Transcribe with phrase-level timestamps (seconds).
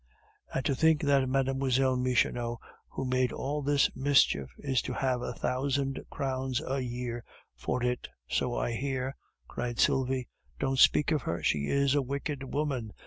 [0.51, 1.53] "And to think that Mlle.
[1.53, 2.57] Michonneau
[2.89, 7.23] who made all this mischief is to have a thousand crowns a year
[7.55, 9.15] for it, so I hear,"
[9.47, 10.27] cried Sylvie.
[10.57, 12.93] "Don't speak of her, she is a wicked woman!"